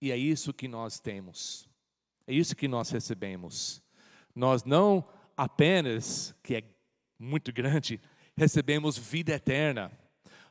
[0.00, 1.68] E é isso que nós temos.
[2.26, 3.82] É isso que nós recebemos.
[4.34, 5.06] Nós não
[5.36, 6.64] apenas, que é
[7.18, 8.00] muito grande,
[8.34, 9.92] recebemos vida eterna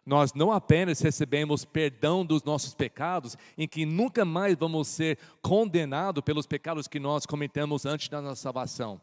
[0.06, 6.24] nós não apenas recebemos perdão dos nossos pecados, em que nunca mais vamos ser condenados
[6.24, 9.02] pelos pecados que nós cometemos antes da nossa salvação.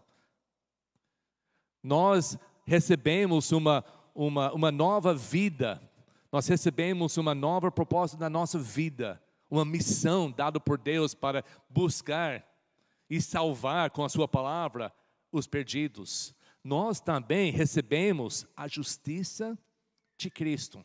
[1.82, 3.84] Nós recebemos uma,
[4.14, 5.82] uma, uma nova vida,
[6.30, 12.46] nós recebemos uma nova proposta da nossa vida, uma missão dada por Deus para buscar
[13.10, 14.92] e salvar com a Sua palavra
[15.32, 16.32] os perdidos.
[16.62, 19.58] Nós também recebemos a justiça
[20.16, 20.84] de Cristo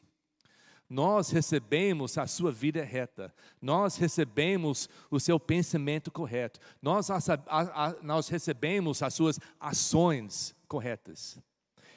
[0.90, 7.96] nós recebemos a sua vida reta, nós recebemos o seu pensamento correto, nós, a, a,
[8.02, 11.40] nós recebemos as suas ações corretas.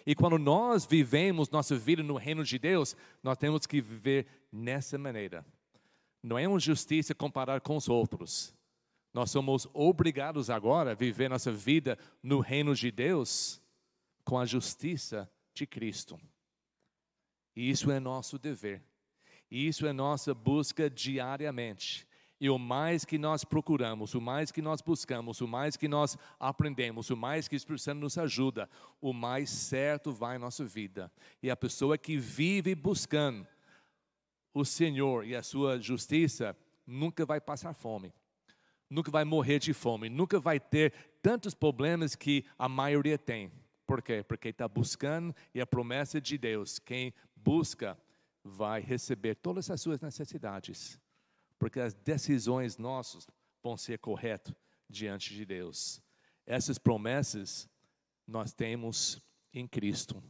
[0.05, 4.99] E quando nós vivemos nossa vida no reino de Deus, nós temos que viver nessa
[4.99, 5.45] maneira.
[6.23, 8.55] Não é uma justiça comparar com os outros.
[9.13, 13.61] Nós somos obrigados agora a viver nossa vida no reino de Deus
[14.25, 16.19] com a justiça de Cristo.
[17.55, 18.83] Isso é nosso dever.
[19.51, 22.07] Isso é nossa busca diariamente.
[22.41, 26.17] E o mais que nós procuramos, o mais que nós buscamos, o mais que nós
[26.39, 30.65] aprendemos, o mais que o Espírito Santo nos ajuda, o mais certo vai a nossa
[30.65, 31.13] vida.
[31.43, 33.47] E a pessoa que vive buscando
[34.55, 38.11] o Senhor e a sua justiça nunca vai passar fome,
[38.89, 43.53] nunca vai morrer de fome, nunca vai ter tantos problemas que a maioria tem.
[43.91, 44.23] Por quê?
[44.23, 47.99] Porque está buscando e a promessa de Deus, quem busca
[48.45, 50.97] vai receber todas as suas necessidades,
[51.59, 53.27] porque as decisões nossas
[53.61, 54.55] vão ser corretas
[54.89, 56.01] diante de Deus.
[56.47, 57.69] Essas promessas
[58.29, 59.21] nós temos
[59.53, 60.23] em Cristo.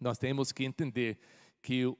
[0.00, 1.18] Nós temos que entender
[1.60, 1.98] que o,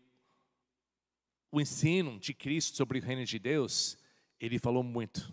[1.52, 3.98] o ensino de Cristo sobre o reino de Deus,
[4.40, 5.30] ele falou muito.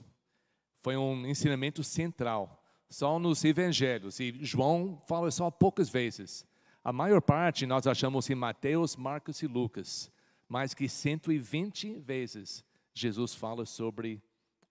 [0.83, 6.45] Foi um ensinamento central, só nos evangelhos, e João fala só poucas vezes.
[6.83, 10.11] A maior parte nós achamos em Mateus, Marcos e Lucas,
[10.47, 14.21] mais que 120 vezes Jesus fala sobre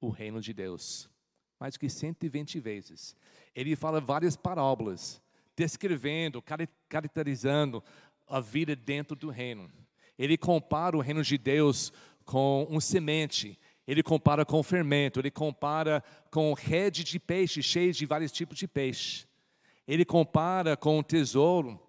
[0.00, 1.10] o reino de Deus.
[1.60, 3.16] Mais que 120 vezes.
[3.54, 5.22] Ele fala várias parábolas,
[5.54, 6.42] descrevendo,
[6.88, 7.82] caracterizando
[8.26, 9.70] a vida dentro do reino.
[10.18, 11.92] Ele compara o reino de Deus
[12.24, 18.04] com um semente, ele compara com fermento, ele compara com rede de peixe, cheio de
[18.04, 19.26] vários tipos de peixe.
[19.86, 21.80] Ele compara com tesouro,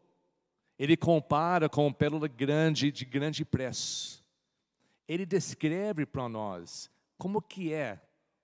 [0.77, 4.23] ele compara com pérola grande, de grande preço.
[5.07, 7.99] Ele descreve para nós como que é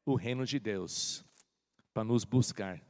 [0.05, 1.23] o reino de Deus,
[1.93, 2.81] para nos buscar.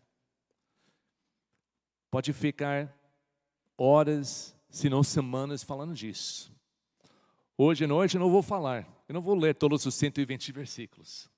[2.09, 2.95] Pode ficar
[3.77, 6.53] horas, se não semanas falando disso.
[7.57, 11.29] Hoje à noite eu não vou falar, eu não vou ler todos os 120 versículos.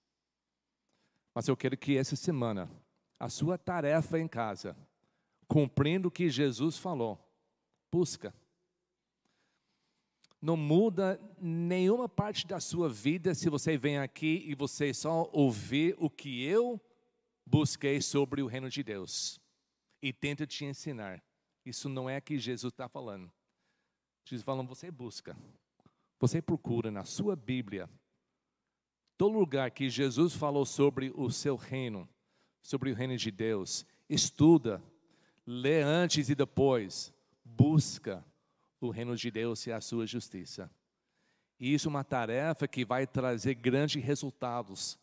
[1.34, 2.72] Mas eu quero que essa semana,
[3.20, 4.78] a sua tarefa em casa,
[5.48, 7.20] cumprindo o que Jesus falou,
[7.92, 8.34] busca.
[10.42, 15.96] Não muda nenhuma parte da sua vida se você vem aqui e você só ouvir
[15.98, 16.80] o que eu
[17.46, 19.42] busquei sobre o reino de Deus
[20.02, 21.22] e tenta te ensinar.
[21.66, 23.30] Isso não é que Jesus está falando.
[24.24, 25.36] Jesus falando, você busca.
[26.20, 27.90] Você procura na sua Bíblia
[29.18, 32.08] todo lugar que Jesus falou sobre o seu reino,
[32.62, 34.84] sobre o reino de Deus, estuda,
[35.46, 38.26] lê antes e depois, busca
[38.80, 40.70] o reino de Deus e a sua justiça.
[41.60, 45.00] E isso é uma tarefa que vai trazer grandes resultados,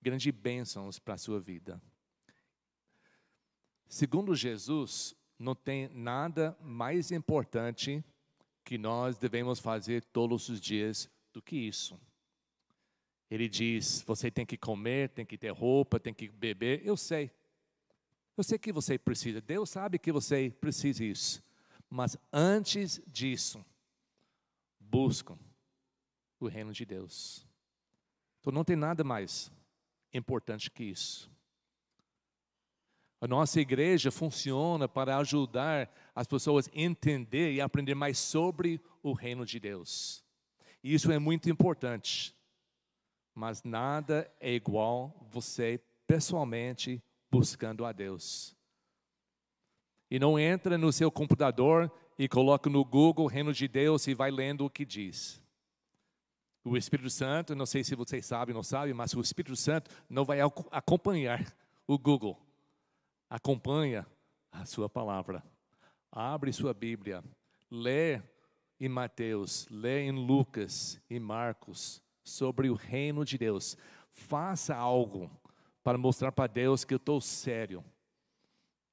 [0.00, 1.82] grandes bênçãos para a sua vida.
[3.88, 8.02] Segundo Jesus, não tem nada mais importante
[8.64, 11.98] que nós devemos fazer todos os dias do que isso.
[13.30, 16.82] Ele diz: você tem que comer, tem que ter roupa, tem que beber.
[16.84, 17.30] Eu sei.
[18.36, 19.40] Eu sei que você precisa.
[19.40, 21.42] Deus sabe que você precisa disso.
[21.88, 23.64] Mas antes disso,
[24.78, 25.38] buscam
[26.40, 27.46] o reino de Deus.
[28.40, 29.52] Então não tem nada mais
[30.12, 31.30] importante que isso.
[33.20, 39.44] A nossa igreja funciona para ajudar as pessoas entender e aprender mais sobre o reino
[39.44, 40.24] de Deus.
[40.82, 42.34] E isso é muito importante.
[43.34, 48.54] Mas nada é igual você pessoalmente buscando a Deus.
[50.10, 54.30] E não entra no seu computador e coloca no Google Reino de Deus e vai
[54.30, 55.42] lendo o que diz.
[56.62, 59.90] O Espírito Santo, não sei se vocês sabem ou não sabem, mas o Espírito Santo
[60.08, 60.38] não vai
[60.70, 62.38] acompanhar o Google
[63.32, 64.06] acompanha
[64.50, 65.42] a sua palavra.
[66.14, 67.24] Abre sua Bíblia,
[67.70, 68.20] lê
[68.78, 73.78] em Mateus, lê em Lucas e Marcos sobre o reino de Deus.
[74.10, 75.30] Faça algo
[75.82, 77.82] para mostrar para Deus que eu estou sério.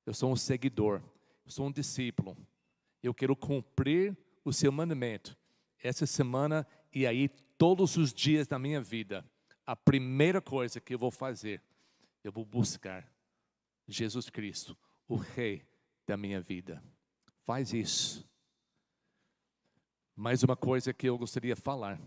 [0.05, 1.01] Eu sou um seguidor,
[1.43, 2.37] eu sou um discípulo.
[3.03, 5.37] Eu quero cumprir o seu mandamento.
[5.83, 7.27] Essa semana e aí
[7.57, 9.25] todos os dias da minha vida,
[9.65, 11.61] a primeira coisa que eu vou fazer,
[12.23, 13.05] eu vou buscar
[13.85, 15.67] Jesus Cristo, o Rei
[16.07, 16.81] da minha vida.
[17.49, 18.23] Faz isso.
[20.15, 21.99] Mais uma coisa que eu gostaria de falar.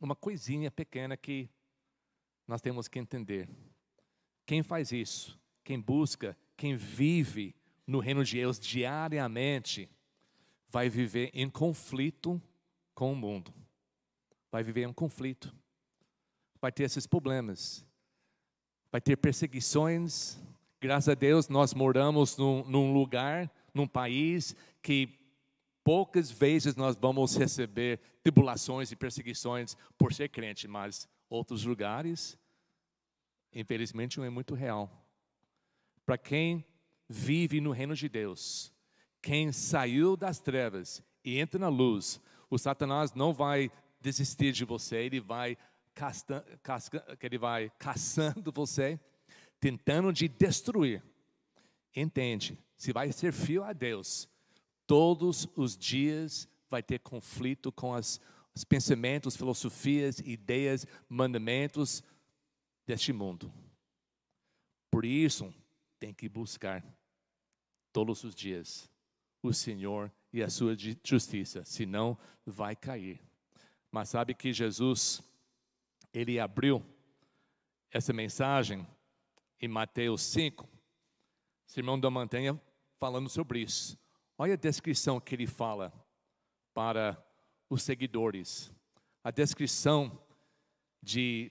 [0.00, 1.50] Uma coisinha pequena que
[2.48, 3.50] nós temos que entender.
[4.46, 7.54] Quem faz isso, quem busca, quem vive
[7.86, 9.90] no reino de Deus diariamente,
[10.70, 12.40] vai viver em conflito
[12.94, 13.52] com o mundo.
[14.50, 15.54] Vai viver em conflito.
[16.62, 17.84] Vai ter esses problemas.
[18.90, 20.40] Vai ter perseguições,
[20.78, 25.08] Graças a Deus, nós moramos num, num lugar, num país que
[25.84, 32.36] poucas vezes nós vamos receber tribulações e perseguições por ser crente, mas outros lugares,
[33.52, 34.90] infelizmente, não é muito real.
[36.04, 36.64] Para quem
[37.08, 38.72] vive no reino de Deus,
[39.22, 44.96] quem saiu das trevas e entra na luz, o Satanás não vai desistir de você,
[44.96, 45.56] ele vai,
[47.22, 48.98] ele vai caçando você
[49.60, 51.02] tentando de destruir.
[51.94, 52.58] Entende?
[52.76, 54.28] Se vai ser fiel a Deus,
[54.86, 58.20] todos os dias vai ter conflito com as,
[58.54, 62.02] os pensamentos, filosofias, ideias, mandamentos
[62.86, 63.52] deste mundo.
[64.90, 65.52] Por isso,
[65.98, 66.84] tem que buscar
[67.92, 68.90] todos os dias
[69.42, 73.20] o Senhor e a sua justiça, senão vai cair.
[73.90, 75.22] Mas sabe que Jesus,
[76.12, 76.84] ele abriu
[77.90, 78.86] essa mensagem
[79.60, 80.68] em Mateus 5,
[81.66, 82.60] Sermão da Montanha,
[82.98, 83.98] falando sobre isso.
[84.38, 85.92] Olha a descrição que ele fala
[86.74, 87.16] para
[87.70, 88.72] os seguidores.
[89.24, 90.20] A descrição
[91.02, 91.50] de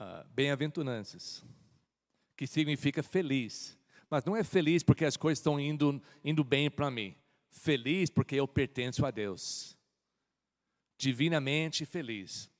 [0.00, 1.44] uh, bem-aventuranças,
[2.36, 3.78] que significa feliz.
[4.08, 7.16] Mas não é feliz porque as coisas estão indo, indo bem para mim.
[7.50, 9.76] feliz porque eu pertenço a Deus.
[10.96, 12.50] Divinamente feliz.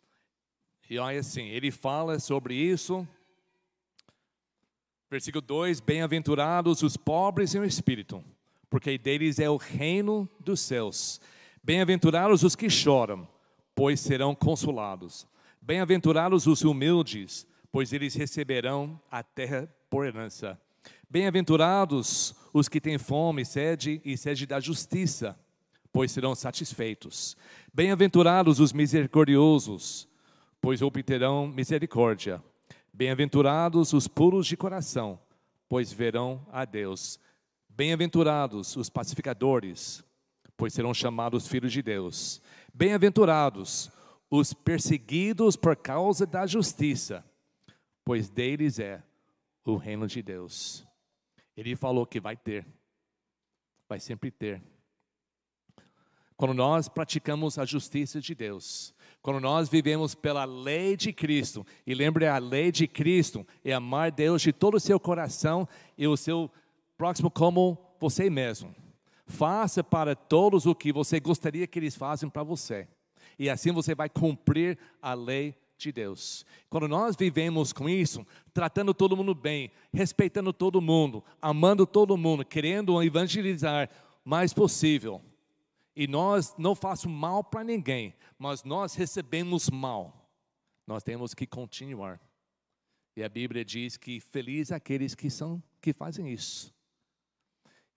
[0.88, 3.06] E olha assim, ele fala sobre isso.
[5.10, 8.22] Versículo 2: Bem-aventurados os pobres em espírito,
[8.70, 11.20] porque deles é o reino dos céus.
[11.62, 13.26] Bem-aventurados os que choram,
[13.74, 15.26] pois serão consolados.
[15.60, 20.58] Bem-aventurados os humildes, pois eles receberão a terra por herança.
[21.08, 25.36] Bem-aventurados os que têm fome, sede e sede da justiça,
[25.92, 27.36] pois serão satisfeitos.
[27.74, 30.08] Bem-aventurados os misericordiosos,
[30.60, 32.40] pois obterão misericórdia.
[33.00, 35.18] Bem-aventurados os puros de coração,
[35.70, 37.18] pois verão a Deus.
[37.66, 40.04] Bem-aventurados os pacificadores,
[40.54, 42.42] pois serão chamados filhos de Deus.
[42.74, 43.90] Bem-aventurados
[44.30, 47.24] os perseguidos por causa da justiça,
[48.04, 49.02] pois deles é
[49.64, 50.86] o reino de Deus.
[51.56, 52.66] Ele falou que vai ter,
[53.88, 54.62] vai sempre ter.
[56.36, 58.92] Quando nós praticamos a justiça de Deus,
[59.22, 64.10] quando nós vivemos pela lei de Cristo, e lembre, a lei de Cristo é amar
[64.10, 66.50] Deus de todo o seu coração e o seu
[66.96, 68.74] próximo como você mesmo.
[69.26, 72.88] Faça para todos o que você gostaria que eles façam para você.
[73.38, 76.44] E assim você vai cumprir a lei de Deus.
[76.68, 82.44] Quando nós vivemos com isso, tratando todo mundo bem, respeitando todo mundo, amando todo mundo,
[82.44, 83.88] querendo evangelizar
[84.24, 85.22] mais possível,
[85.94, 90.30] e nós não fazemos mal para ninguém, mas nós recebemos mal,
[90.86, 92.20] nós temos que continuar.
[93.16, 96.72] E a Bíblia diz que feliz aqueles que são que fazem isso.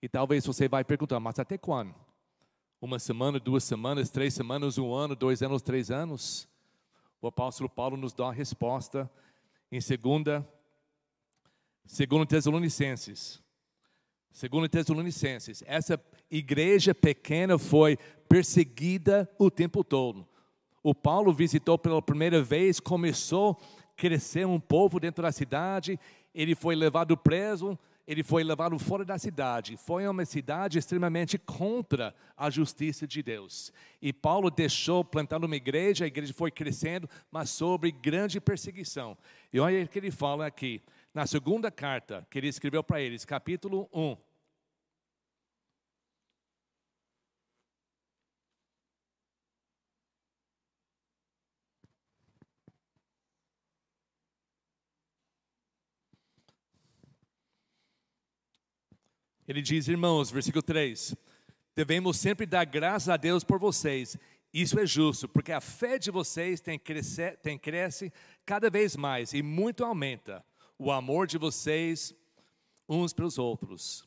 [0.02, 1.94] E talvez você vai perguntar, mas até quando?
[2.80, 6.48] Uma semana, duas semanas, três semanas, um ano, dois anos, três anos?
[7.22, 9.10] O apóstolo Paulo nos dá a resposta
[9.72, 10.46] em segunda,
[11.86, 13.43] segundo Tesalonicenses.
[14.34, 17.96] Segundo Tesalonicenses, essa igreja pequena foi
[18.28, 20.26] perseguida o tempo todo.
[20.82, 26.00] O Paulo visitou pela primeira vez, começou a crescer um povo dentro da cidade,
[26.34, 27.78] ele foi levado preso,
[28.08, 29.76] ele foi levado fora da cidade.
[29.76, 33.72] Foi uma cidade extremamente contra a justiça de Deus.
[34.02, 39.16] E Paulo deixou plantando uma igreja, a igreja foi crescendo, mas sobre grande perseguição.
[39.52, 40.82] E olha o que ele fala aqui,
[41.14, 44.16] na segunda carta que ele escreveu para eles, capítulo 1.
[59.46, 61.14] Ele diz, irmãos, versículo 3:
[61.76, 64.16] devemos sempre dar graças a Deus por vocês.
[64.52, 68.12] Isso é justo, porque a fé de vocês tem, cresce, tem cresce
[68.44, 70.44] cada vez mais e muito aumenta
[70.78, 72.14] o amor de vocês
[72.88, 74.06] uns pelos outros.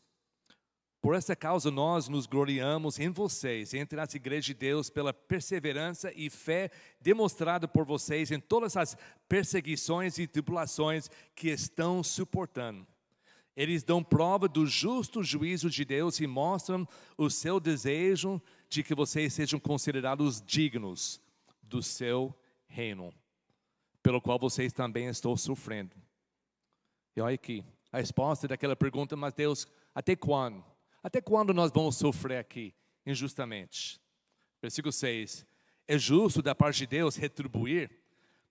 [1.01, 6.11] Por essa causa, nós nos gloriamos em vocês, entre as igrejas de Deus, pela perseverança
[6.15, 8.97] e fé demonstrada por vocês em todas as
[9.29, 12.85] perseguições e tribulações que estão suportando
[13.57, 16.87] eles dão prova do justo juízo de Deus e mostram
[17.17, 18.39] o seu desejo
[18.69, 21.19] de que vocês sejam considerados dignos
[21.63, 22.37] do seu
[22.67, 23.11] reino,
[24.03, 25.95] pelo qual vocês também estão sofrendo.
[27.17, 30.63] E olha aqui, a resposta daquela pergunta, mas Deus, até quando?
[31.03, 32.73] Até quando nós vamos sofrer aqui
[33.05, 33.99] injustamente?
[34.61, 35.45] Versículo 6.
[35.85, 37.91] É justo da parte de Deus retribuir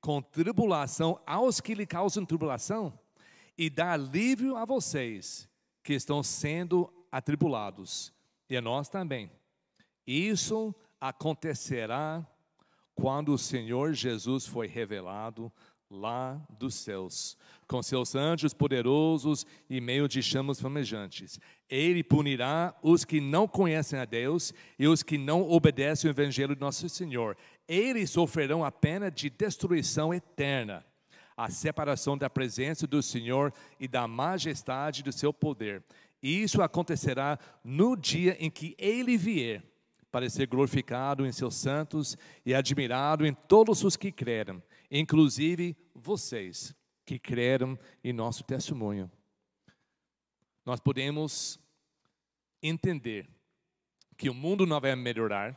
[0.00, 2.98] com tribulação aos que lhe causam tribulação?
[3.56, 5.48] e dar alívio a vocês
[5.82, 8.12] que estão sendo atribulados,
[8.50, 9.30] e a nós também.
[10.06, 12.26] Isso acontecerá
[12.94, 15.52] quando o Senhor Jesus foi revelado
[15.90, 21.38] lá dos céus, com seus anjos poderosos e meio de chamas flamejantes.
[21.68, 26.54] Ele punirá os que não conhecem a Deus e os que não obedecem o evangelho
[26.54, 27.36] de nosso Senhor.
[27.68, 30.84] Eles sofrerão a pena de destruição eterna
[31.36, 35.84] a separação da presença do Senhor e da majestade do seu poder.
[36.22, 39.62] Isso acontecerá no dia em que ele vier,
[40.10, 46.74] para ser glorificado em seus santos e admirado em todos os que creram, inclusive vocês
[47.04, 49.10] que creram em nosso testemunho.
[50.64, 51.58] Nós podemos
[52.62, 53.28] entender
[54.16, 55.56] que o mundo não vai melhorar,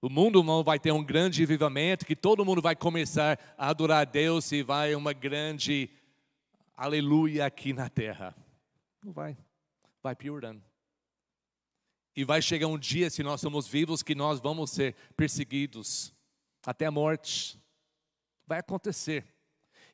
[0.00, 4.02] o mundo não vai ter um grande vivamento, que todo mundo vai começar a adorar
[4.02, 5.90] a Deus e vai uma grande
[6.76, 8.36] aleluia aqui na terra.
[9.02, 9.36] Não vai.
[10.00, 10.62] Vai piorando.
[12.14, 16.14] E vai chegar um dia, se nós somos vivos, que nós vamos ser perseguidos
[16.64, 17.60] até a morte.
[18.48, 19.26] Vai acontecer.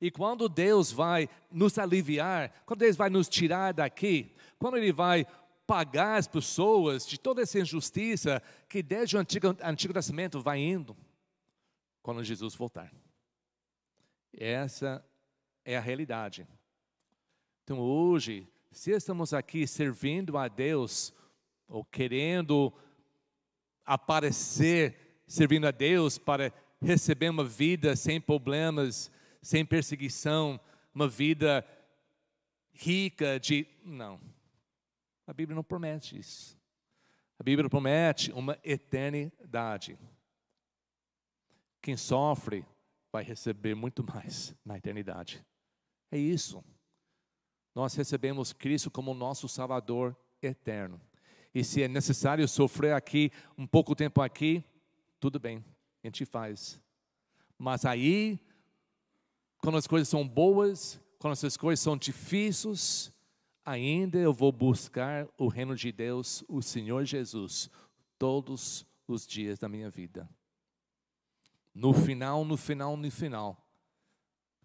[0.01, 5.27] E quando Deus vai nos aliviar, quando Deus vai nos tirar daqui, quando Ele vai
[5.67, 10.97] pagar as pessoas de toda essa injustiça que desde o Antigo, Antigo Testamento vai indo
[12.01, 12.93] quando Jesus voltar.
[14.33, 15.05] Essa
[15.65, 16.47] é a realidade.
[17.65, 21.13] Então hoje, se estamos aqui servindo a Deus,
[21.67, 22.73] ou querendo
[23.85, 26.53] aparecer servindo a Deus para
[26.85, 29.11] receber uma vida sem problemas,
[29.43, 30.61] sem perseguição,
[30.95, 31.67] uma vida
[32.73, 33.67] rica de.
[33.85, 34.21] Não.
[35.27, 36.59] A Bíblia não promete isso.
[37.39, 39.99] A Bíblia promete uma eternidade.
[41.81, 42.65] Quem sofre
[43.11, 45.45] vai receber muito mais na eternidade.
[46.11, 46.63] É isso.
[47.75, 51.01] Nós recebemos Cristo como nosso Salvador eterno.
[51.55, 54.65] E se é necessário sofrer aqui, um pouco tempo aqui,
[55.19, 55.65] tudo bem,
[56.05, 56.81] a gente faz.
[57.59, 58.39] Mas aí,
[59.59, 63.11] quando as coisas são boas, quando as coisas são difíceis,
[63.65, 67.71] ainda eu vou buscar o reino de Deus, o Senhor Jesus,
[68.19, 70.29] todos os dias da minha vida.
[71.75, 73.61] No final, no final, no final.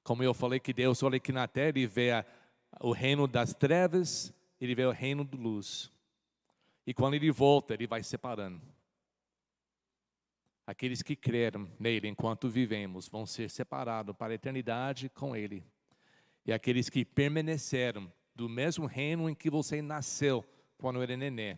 [0.04, 2.26] Como eu falei que Deus olha aqui na terra e vê a,
[2.82, 5.92] o reino das trevas, ele vê o reino da luz.
[6.86, 8.62] E quando ele volta, ele vai separando.
[10.70, 15.66] Aqueles que creram nele enquanto vivemos vão ser separados para a eternidade com ele.
[16.46, 20.46] E aqueles que permaneceram do mesmo reino em que você nasceu
[20.78, 21.58] quando era neném,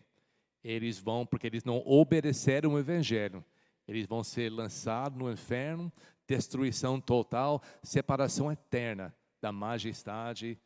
[0.64, 3.44] eles vão, porque eles não obedeceram o evangelho,
[3.86, 5.92] eles vão ser lançados no inferno,
[6.26, 10.58] destruição total, separação eterna da majestade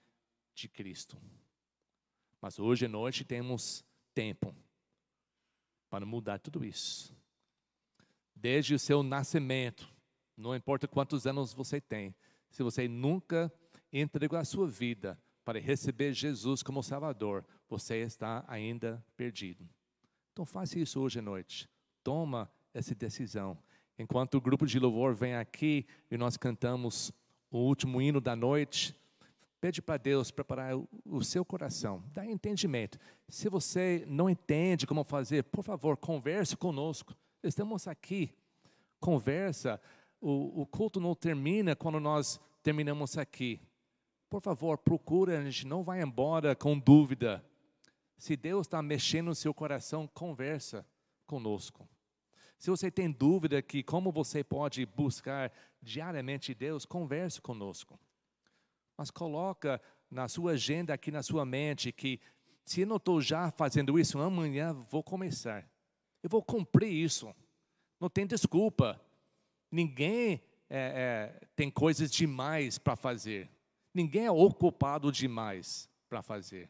[0.54, 1.18] de Cristo.
[2.40, 3.84] Mas hoje à noite temos
[4.14, 4.56] tempo
[5.90, 7.12] para mudar tudo isso
[8.46, 9.92] desde o seu nascimento,
[10.38, 12.14] não importa quantos anos você tem,
[12.52, 13.52] se você nunca
[13.92, 19.68] entregou a sua vida para receber Jesus como Salvador, você está ainda perdido.
[20.32, 21.68] Então faça isso hoje à noite.
[22.04, 23.58] Toma essa decisão.
[23.98, 27.12] Enquanto o grupo de louvor vem aqui e nós cantamos
[27.50, 28.96] o último hino da noite,
[29.60, 30.74] pede para Deus preparar
[31.04, 33.00] o seu coração, dá entendimento.
[33.28, 37.16] Se você não entende como fazer, por favor, converse conosco.
[37.48, 38.34] Estamos aqui,
[39.00, 39.80] conversa.
[40.20, 43.62] O, o culto não termina quando nós terminamos aqui.
[44.28, 47.46] Por favor, procura, a gente não vai embora com dúvida.
[48.18, 50.84] Se Deus está mexendo no seu coração, conversa
[51.28, 51.88] conosco.
[52.58, 58.00] Se você tem dúvida que como você pode buscar diariamente Deus, converse conosco.
[58.98, 59.80] Mas coloca
[60.10, 62.20] na sua agenda aqui na sua mente que
[62.64, 65.70] se eu não estou já fazendo isso, amanhã vou começar.
[66.26, 67.32] Eu vou cumprir isso.
[68.00, 69.00] Não tem desculpa.
[69.70, 73.48] Ninguém é, é, tem coisas demais para fazer.
[73.94, 76.68] Ninguém é ocupado demais para fazer.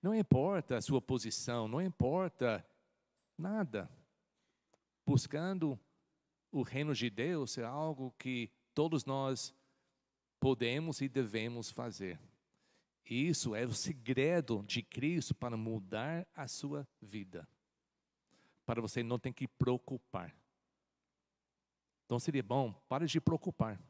[0.00, 2.64] Não importa a sua posição, não importa
[3.36, 3.90] nada.
[5.04, 5.76] Buscando
[6.52, 9.52] o reino de Deus é algo que todos nós
[10.38, 12.16] podemos e devemos fazer.
[13.04, 17.44] Isso é o segredo de Cristo para mudar a sua vida
[18.70, 20.32] para você não ter que preocupar.
[22.06, 23.82] Então seria bom, pare de preocupar.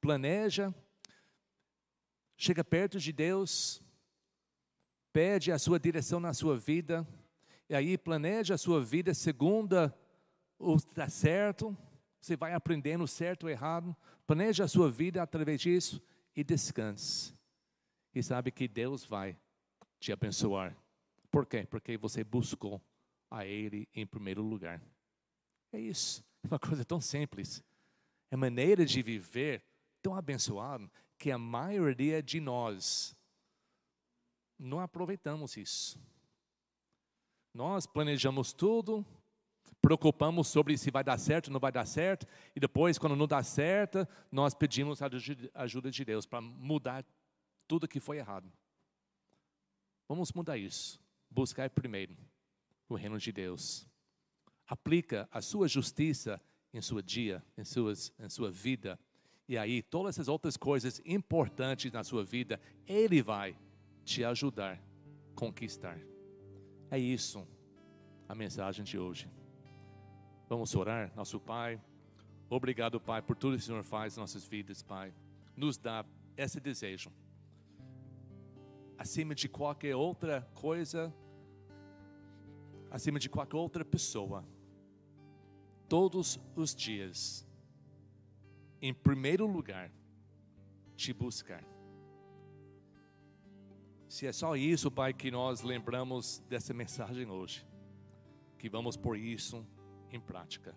[0.00, 0.74] Planeja,
[2.36, 3.80] chega perto de Deus,
[5.12, 7.06] pede a sua direção na sua vida,
[7.68, 9.76] e aí planeja a sua vida segundo
[10.58, 11.78] o que está certo,
[12.20, 16.02] você vai aprendendo certo ou errado, planeja a sua vida através disso
[16.34, 17.32] e descanse.
[18.12, 19.38] E sabe que Deus vai
[20.00, 20.76] te abençoar.
[21.30, 21.64] Por quê?
[21.70, 22.82] Porque você buscou
[23.30, 24.80] a Ele em primeiro lugar.
[25.72, 26.24] É isso.
[26.42, 27.62] É uma coisa tão simples.
[28.30, 29.64] É maneira de viver
[30.02, 33.16] tão abençoado que a maioria de nós
[34.58, 35.98] não aproveitamos isso.
[37.52, 39.04] Nós planejamos tudo,
[39.80, 43.42] preocupamos sobre se vai dar certo não vai dar certo, e depois, quando não dá
[43.42, 45.08] certo, nós pedimos a
[45.54, 47.04] ajuda de Deus para mudar
[47.66, 48.52] tudo que foi errado.
[50.08, 51.00] Vamos mudar isso.
[51.30, 52.16] Buscar primeiro
[52.88, 53.88] o reino de Deus.
[54.66, 56.40] Aplica a sua justiça
[56.72, 58.98] em seu dia, em, suas, em sua vida.
[59.48, 63.56] E aí, todas essas outras coisas importantes na sua vida, Ele vai
[64.04, 65.98] te ajudar a conquistar.
[66.90, 67.46] É isso
[68.28, 69.30] a mensagem de hoje.
[70.48, 71.80] Vamos orar, nosso Pai.
[72.48, 75.12] Obrigado, Pai, por tudo que o Senhor faz em nossas vidas, Pai.
[75.56, 76.04] Nos dá
[76.36, 77.10] esse desejo.
[78.98, 81.12] Acima de qualquer outra coisa,
[82.90, 84.44] acima de qualquer outra pessoa,
[85.88, 87.46] todos os dias,
[88.80, 89.92] em primeiro lugar,
[90.96, 91.64] te buscar.
[94.08, 97.66] Se é só isso, Pai, que nós lembramos dessa mensagem hoje,
[98.58, 99.66] que vamos pôr isso
[100.10, 100.74] em prática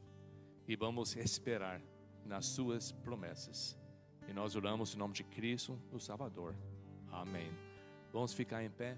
[0.67, 1.81] e vamos esperar
[2.25, 3.77] nas Suas promessas.
[4.27, 6.55] E nós oramos em nome de Cristo, o Salvador.
[7.11, 7.51] Amém.
[8.11, 8.97] Vamos ficar em pé.